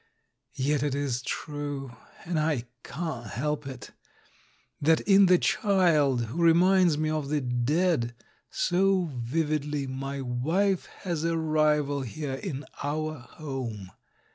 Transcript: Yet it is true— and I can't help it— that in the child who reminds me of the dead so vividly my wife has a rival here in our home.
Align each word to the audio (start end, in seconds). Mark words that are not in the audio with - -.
Yet 0.55 0.81
it 0.81 0.95
is 0.95 1.21
true— 1.21 1.95
and 2.25 2.39
I 2.39 2.63
can't 2.83 3.27
help 3.27 3.67
it— 3.67 3.91
that 4.81 4.99
in 5.01 5.27
the 5.27 5.37
child 5.37 6.25
who 6.25 6.39
reminds 6.41 6.97
me 6.97 7.11
of 7.11 7.29
the 7.29 7.39
dead 7.39 8.15
so 8.49 9.11
vividly 9.15 9.85
my 9.85 10.19
wife 10.19 10.87
has 11.03 11.23
a 11.23 11.37
rival 11.37 12.01
here 12.01 12.33
in 12.33 12.65
our 12.81 13.19
home. 13.19 13.91